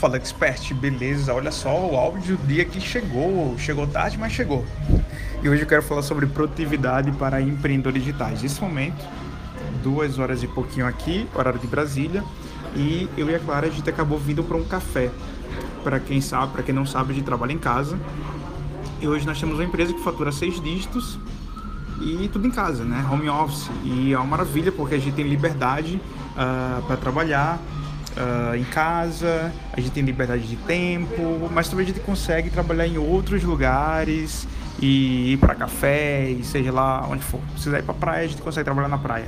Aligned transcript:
Fala 0.00 0.16
Expert, 0.16 0.72
beleza? 0.72 1.34
Olha 1.34 1.52
só 1.52 1.78
o 1.78 1.94
áudio 1.94 2.38
do 2.38 2.46
dia 2.46 2.64
que 2.64 2.80
chegou. 2.80 3.54
Chegou 3.58 3.86
tarde, 3.86 4.16
mas 4.16 4.32
chegou. 4.32 4.64
E 5.42 5.48
hoje 5.48 5.60
eu 5.60 5.66
quero 5.66 5.82
falar 5.82 6.00
sobre 6.00 6.24
produtividade 6.24 7.12
para 7.12 7.38
empreendedores 7.42 8.02
digitais. 8.02 8.40
Nesse 8.40 8.62
momento, 8.62 9.06
duas 9.82 10.18
horas 10.18 10.42
e 10.42 10.46
pouquinho 10.46 10.86
aqui, 10.86 11.28
horário 11.34 11.60
de 11.60 11.66
Brasília, 11.66 12.24
e 12.74 13.10
eu 13.14 13.28
e 13.28 13.34
a 13.34 13.38
Clara 13.38 13.66
a 13.66 13.70
gente 13.70 13.90
acabou 13.90 14.18
vindo 14.18 14.42
para 14.42 14.56
um 14.56 14.64
café. 14.64 15.10
Para 15.84 16.00
quem 16.00 16.18
sabe, 16.22 16.50
para 16.54 16.62
quem 16.62 16.74
não 16.74 16.86
sabe, 16.86 17.12
a 17.12 17.14
gente 17.14 17.26
trabalha 17.26 17.52
em 17.52 17.58
casa. 17.58 17.98
E 19.02 19.06
hoje 19.06 19.26
nós 19.26 19.38
temos 19.38 19.56
uma 19.56 19.64
empresa 19.64 19.92
que 19.92 20.02
fatura 20.02 20.32
seis 20.32 20.58
dígitos 20.62 21.18
e 22.00 22.26
tudo 22.32 22.46
em 22.46 22.50
casa, 22.50 22.84
né? 22.84 23.06
Home 23.12 23.28
office. 23.28 23.70
E 23.84 24.14
é 24.14 24.16
uma 24.16 24.28
maravilha 24.28 24.72
porque 24.72 24.94
a 24.94 24.98
gente 24.98 25.14
tem 25.14 25.28
liberdade 25.28 26.00
uh, 26.32 26.82
para 26.86 26.96
trabalhar 26.96 27.60
uh, 28.16 28.54
em 28.54 28.64
casa, 28.64 29.52
a 29.72 29.80
gente 29.80 29.92
tem 29.92 30.02
liberdade 30.02 30.46
de 30.46 30.56
tempo, 30.56 31.50
mas 31.52 31.68
também 31.68 31.84
a 31.84 31.88
gente 31.88 32.00
consegue 32.00 32.50
trabalhar 32.50 32.86
em 32.86 32.98
outros 32.98 33.42
lugares 33.42 34.46
e 34.80 35.34
ir 35.34 35.36
para 35.36 35.54
café, 35.54 36.30
e 36.30 36.42
seja 36.42 36.72
lá 36.72 37.06
onde 37.08 37.22
for. 37.22 37.40
Se 37.56 37.64
quiser 37.64 37.80
ir 37.80 37.82
para 37.82 37.94
praia, 37.94 38.24
a 38.24 38.28
gente 38.28 38.40
consegue 38.40 38.64
trabalhar 38.64 38.88
na 38.88 38.98
praia. 38.98 39.26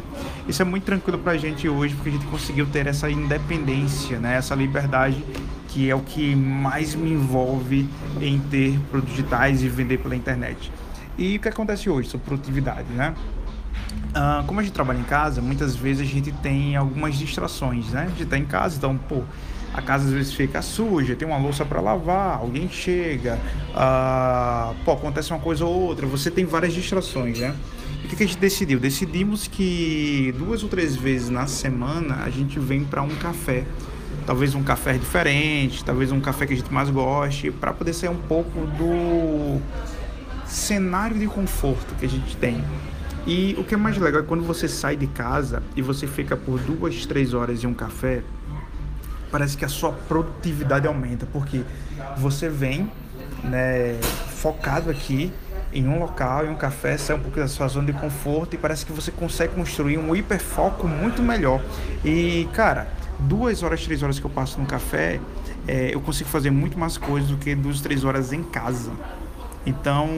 Isso 0.48 0.62
é 0.62 0.64
muito 0.64 0.84
tranquilo 0.84 1.18
para 1.18 1.32
a 1.32 1.36
gente 1.36 1.68
hoje, 1.68 1.94
porque 1.94 2.08
a 2.08 2.12
gente 2.12 2.26
conseguiu 2.26 2.66
ter 2.66 2.86
essa 2.86 3.10
independência, 3.10 4.18
né? 4.18 4.36
essa 4.36 4.54
liberdade 4.54 5.22
que 5.68 5.88
é 5.88 5.94
o 5.94 6.00
que 6.00 6.34
mais 6.36 6.94
me 6.94 7.10
envolve 7.10 7.88
em 8.20 8.38
ter 8.38 8.78
produtos 8.90 9.16
digitais 9.16 9.62
e 9.62 9.68
vender 9.68 9.98
pela 9.98 10.14
internet. 10.14 10.70
E 11.16 11.36
o 11.36 11.40
que 11.40 11.48
acontece 11.48 11.88
hoje 11.88 12.08
sobre 12.08 12.26
produtividade, 12.26 12.88
né? 12.92 13.14
Uh, 14.12 14.44
como 14.46 14.60
a 14.60 14.62
gente 14.62 14.74
trabalha 14.74 14.98
em 14.98 15.04
casa, 15.04 15.40
muitas 15.40 15.74
vezes 15.74 16.06
a 16.06 16.10
gente 16.10 16.30
tem 16.32 16.76
algumas 16.76 17.16
distrações, 17.16 17.88
né? 17.88 18.04
A 18.04 18.08
gente 18.08 18.26
tá 18.26 18.36
em 18.36 18.44
casa, 18.44 18.76
então, 18.76 18.96
pô, 18.96 19.22
a 19.72 19.80
casa 19.80 20.04
às 20.04 20.12
vezes 20.12 20.34
fica 20.34 20.60
suja, 20.60 21.16
tem 21.16 21.26
uma 21.26 21.38
louça 21.38 21.64
para 21.64 21.80
lavar, 21.80 22.36
alguém 22.38 22.68
chega, 22.68 23.38
uh, 23.70 24.74
pô, 24.84 24.92
acontece 24.92 25.32
uma 25.32 25.40
coisa 25.40 25.64
ou 25.64 25.72
outra, 25.74 26.06
você 26.06 26.30
tem 26.30 26.44
várias 26.44 26.74
distrações, 26.74 27.38
né? 27.38 27.54
E 28.02 28.06
o 28.06 28.08
que, 28.08 28.22
a 28.22 28.26
gente 28.26 28.36
decidiu? 28.36 28.78
Decidimos 28.78 29.46
que 29.46 30.34
duas 30.36 30.62
ou 30.62 30.68
três 30.68 30.94
vezes 30.94 31.30
na 31.30 31.46
semana 31.46 32.22
a 32.24 32.28
gente 32.28 32.58
vem 32.58 32.84
para 32.84 33.00
um 33.00 33.14
café. 33.16 33.64
Talvez 34.26 34.54
um 34.54 34.62
café 34.62 34.92
diferente, 34.92 35.84
talvez 35.84 36.12
um 36.12 36.20
café 36.20 36.46
que 36.46 36.52
a 36.52 36.56
gente 36.56 36.72
mais 36.72 36.90
goste, 36.90 37.50
para 37.50 37.72
poder 37.72 37.92
sair 37.92 38.10
um 38.10 38.20
pouco 38.28 38.66
do 38.66 39.60
cenário 40.46 41.18
de 41.18 41.26
conforto 41.26 41.94
que 41.94 42.04
a 42.04 42.08
gente 42.08 42.36
tem. 42.36 42.62
E 43.26 43.54
o 43.58 43.64
que 43.64 43.74
é 43.74 43.76
mais 43.76 43.96
legal 43.98 44.22
é 44.22 44.24
quando 44.24 44.42
você 44.42 44.68
sai 44.68 44.96
de 44.96 45.06
casa 45.06 45.62
e 45.76 45.82
você 45.82 46.06
fica 46.06 46.36
por 46.36 46.58
duas, 46.58 47.06
três 47.06 47.34
horas 47.34 47.62
em 47.62 47.66
um 47.66 47.74
café, 47.74 48.22
parece 49.30 49.56
que 49.56 49.64
a 49.64 49.68
sua 49.68 49.92
produtividade 49.92 50.86
aumenta, 50.86 51.26
porque 51.32 51.62
você 52.16 52.48
vem 52.48 52.90
né, 53.44 53.98
focado 54.36 54.90
aqui 54.90 55.32
em 55.72 55.88
um 55.88 55.98
local, 55.98 56.46
em 56.46 56.50
um 56.50 56.56
café, 56.56 56.98
sai 56.98 57.16
um 57.16 57.20
pouco 57.20 57.38
da 57.38 57.48
sua 57.48 57.66
zona 57.68 57.86
de 57.86 57.92
conforto 57.92 58.54
e 58.54 58.58
parece 58.58 58.84
que 58.84 58.92
você 58.92 59.10
consegue 59.10 59.54
construir 59.54 59.98
um 59.98 60.14
hiperfoco 60.14 60.86
muito 60.86 61.22
melhor. 61.22 61.62
E, 62.04 62.48
cara, 62.52 62.88
duas 63.20 63.62
horas, 63.62 63.84
três 63.84 64.02
horas 64.02 64.18
que 64.18 64.26
eu 64.26 64.30
passo 64.30 64.60
no 64.60 64.66
café, 64.66 65.20
é, 65.66 65.94
eu 65.94 66.00
consigo 66.00 66.28
fazer 66.28 66.50
muito 66.50 66.78
mais 66.78 66.98
coisas 66.98 67.30
do 67.30 67.36
que 67.36 67.54
duas, 67.54 67.80
três 67.80 68.04
horas 68.04 68.32
em 68.32 68.42
casa. 68.42 68.90
Então, 69.64 70.08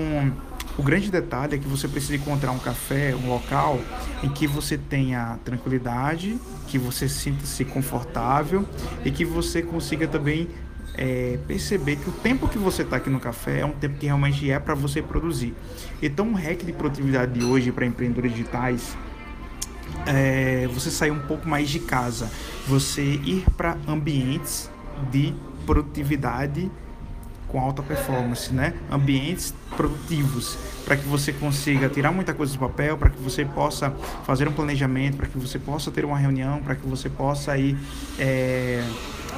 o 0.77 0.83
grande 0.83 1.11
detalhe 1.11 1.55
é 1.55 1.58
que 1.58 1.69
você 1.69 1.86
precisa 1.86 2.17
encontrar 2.17 2.50
um 2.50 2.58
café, 2.58 3.14
um 3.14 3.28
local 3.28 3.78
em 4.22 4.28
que 4.28 4.47
você 4.47 4.77
tenha 4.77 5.39
tranquilidade, 5.44 6.39
que 6.67 6.78
você 6.78 7.08
sinta-se 7.08 7.64
confortável 7.64 8.67
e 9.05 9.11
que 9.11 9.25
você 9.25 9.62
consiga 9.62 10.08
também 10.08 10.48
é, 10.97 11.39
perceber 11.47 11.97
que 11.97 12.08
o 12.08 12.12
tempo 12.12 12.48
que 12.48 12.58
você 12.58 12.83
está 12.83 12.97
aqui 12.97 13.11
no 13.11 13.20
café 13.20 13.61
é 13.61 13.67
um 13.67 13.72
tempo 13.72 13.98
que 13.98 14.06
realmente 14.06 14.50
é 14.50 14.58
para 14.58 14.75
você 14.75 15.00
produzir. 15.00 15.55
Então, 16.02 16.27
um 16.28 16.34
hack 16.34 16.64
de 16.64 16.72
produtividade 16.72 17.39
de 17.39 17.45
hoje 17.45 17.70
para 17.70 17.86
empreendedores 17.86 18.33
digitais 18.33 18.96
é 20.07 20.68
você 20.73 20.90
sair 20.90 21.11
um 21.11 21.20
pouco 21.20 21.48
mais 21.48 21.68
de 21.68 21.79
casa, 21.79 22.30
você 22.67 23.02
ir 23.02 23.45
para 23.57 23.77
ambientes 23.86 24.70
de 25.11 25.34
produtividade 25.67 26.70
com 27.48 27.60
alta 27.60 27.82
performance, 27.82 28.52
né? 28.52 28.74
Ambientes 28.90 29.55
produtivos 29.77 30.56
para 30.84 30.96
que 30.96 31.06
você 31.06 31.32
consiga 31.32 31.88
tirar 31.88 32.12
muita 32.12 32.34
coisa 32.34 32.52
do 32.52 32.58
papel, 32.58 32.96
para 32.98 33.10
que 33.10 33.20
você 33.20 33.44
possa 33.44 33.90
fazer 34.24 34.46
um 34.46 34.52
planejamento, 34.52 35.16
para 35.16 35.27
que 35.27 35.38
você 35.38 35.58
possa 35.58 35.90
ter 35.90 36.04
uma 36.04 36.18
reunião, 36.18 36.60
para 36.60 36.74
que 36.74 36.86
você 36.86 37.08
possa 37.08 37.56
ir 37.56 37.77
é, 38.18 38.83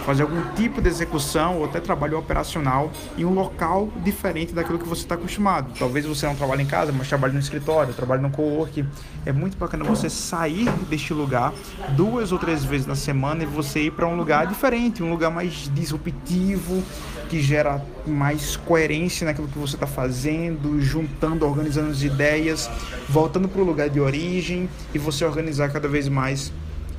fazer 0.04 0.22
algum 0.22 0.42
tipo 0.54 0.80
de 0.80 0.88
execução 0.88 1.58
ou 1.58 1.64
até 1.64 1.80
trabalho 1.80 2.18
operacional 2.18 2.90
em 3.16 3.24
um 3.24 3.32
local 3.32 3.88
diferente 4.04 4.52
daquilo 4.52 4.78
que 4.78 4.88
você 4.88 5.02
está 5.02 5.14
acostumado. 5.14 5.72
Talvez 5.78 6.04
você 6.04 6.26
não 6.26 6.34
trabalhe 6.34 6.62
em 6.62 6.66
casa, 6.66 6.92
mas 6.92 7.08
trabalhe 7.08 7.32
no 7.32 7.40
escritório, 7.40 7.94
trabalhe 7.94 8.22
no 8.22 8.30
co-work. 8.30 8.84
É 9.24 9.32
muito 9.32 9.56
bacana 9.56 9.84
você 9.84 10.08
sair 10.08 10.70
deste 10.88 11.12
lugar 11.12 11.52
duas 11.96 12.32
ou 12.32 12.38
três 12.38 12.64
vezes 12.64 12.86
na 12.86 12.94
semana 12.94 13.42
e 13.42 13.46
você 13.46 13.86
ir 13.86 13.92
para 13.92 14.06
um 14.06 14.16
lugar 14.16 14.46
diferente, 14.46 15.02
um 15.02 15.10
lugar 15.10 15.30
mais 15.30 15.70
disruptivo, 15.74 16.82
que 17.28 17.40
gera 17.40 17.82
mais 18.06 18.56
coerência 18.56 19.24
naquilo 19.24 19.48
que 19.48 19.58
você 19.58 19.74
está 19.74 19.86
fazendo, 19.86 20.80
juntando, 20.80 21.44
organizando 21.44 21.90
as 21.90 22.02
ideias, 22.02 22.70
voltando 23.08 23.48
para 23.48 23.60
o 23.60 23.64
lugar 23.64 23.90
de 23.90 24.00
origem 24.00 24.68
e 24.94 24.98
você 24.98 25.24
organizar 25.24 25.70
cada 25.70 25.88
vez 25.88 26.08
mais 26.08 26.52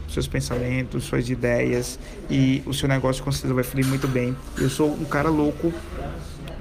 seus 0.07 0.27
pensamentos, 0.27 1.03
suas 1.03 1.29
ideias 1.29 1.99
e 2.29 2.61
o 2.65 2.73
seu 2.73 2.87
negócio 2.87 3.23
com 3.23 3.31
certeza 3.31 3.53
vai 3.53 3.63
fluir 3.63 3.85
muito 3.85 4.07
bem. 4.07 4.35
Eu 4.57 4.69
sou 4.69 4.91
um 4.91 5.05
cara 5.05 5.29
louco 5.29 5.73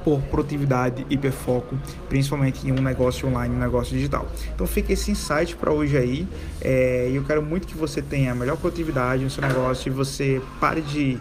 por 0.07 0.21
produtividade, 0.23 1.05
hiperfoco, 1.11 1.77
principalmente 2.09 2.65
em 2.69 2.71
um 2.71 2.81
negócio 2.81 3.29
online, 3.29 3.57
um 3.57 3.59
negócio 3.59 3.93
digital. 3.93 4.31
Então 4.55 4.65
fica 4.65 4.93
esse 4.93 5.11
insight 5.11 5.57
para 5.57 5.73
hoje 5.73 5.97
aí. 5.97 6.29
É, 6.61 7.11
eu 7.13 7.25
quero 7.25 7.43
muito 7.43 7.67
que 7.67 7.77
você 7.77 8.01
tenha 8.01 8.31
a 8.31 8.35
melhor 8.35 8.57
produtividade 8.57 9.25
no 9.25 9.31
seu 9.31 9.43
negócio 9.43 9.89
e 9.89 9.93
você 9.93 10.41
pare 10.61 10.81
de 10.81 11.19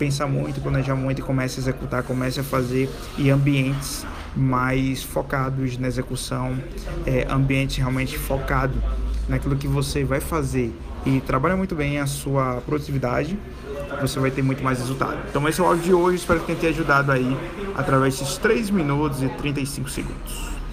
pensar 0.00 0.26
muito, 0.26 0.60
planejar 0.60 0.96
muito 0.96 1.20
e 1.20 1.22
comece 1.22 1.60
a 1.60 1.62
executar, 1.62 2.02
comece 2.02 2.40
a 2.40 2.42
fazer 2.42 2.90
e 3.16 3.30
ambientes 3.30 4.04
mais 4.34 5.02
focados 5.04 5.78
na 5.78 5.86
execução, 5.86 6.58
é, 7.06 7.26
ambiente 7.30 7.78
realmente 7.78 8.18
focado 8.18 8.74
naquilo 9.28 9.54
que 9.54 9.68
você 9.68 10.02
vai 10.02 10.18
fazer 10.18 10.72
e 11.06 11.20
trabalha 11.20 11.56
muito 11.56 11.74
bem 11.74 11.98
a 11.98 12.06
sua 12.06 12.62
produtividade, 12.66 13.38
você 14.00 14.18
vai 14.18 14.30
ter 14.30 14.42
muito 14.42 14.62
mais 14.62 14.78
resultado. 14.78 15.18
Então 15.28 15.46
esse 15.48 15.60
é 15.60 15.64
o 15.64 15.66
áudio 15.66 15.84
de 15.84 15.94
hoje, 15.94 16.16
espero 16.18 16.40
que 16.40 16.46
tenha 16.46 16.58
te 16.58 16.66
ajudado 16.66 17.12
aí 17.12 17.36
através 17.74 18.18
desses 18.18 18.38
3 18.38 18.70
minutos 18.70 19.22
e 19.22 19.28
35 19.28 19.90
segundos. 19.90 20.54